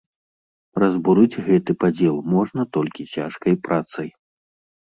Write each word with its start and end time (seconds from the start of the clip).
Разбурыць 0.83 1.41
гэты 1.49 1.71
падзел 1.85 2.15
можна 2.33 2.67
толькі 2.79 3.07
цяжкай 3.17 3.53
працай. 3.69 4.09